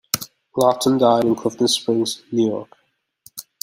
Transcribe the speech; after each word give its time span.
Lawton 0.57 0.97
died 0.97 1.25
in 1.25 1.35
Clifton 1.35 1.67
Springs, 1.67 2.23
New 2.31 2.47
York. 2.47 2.73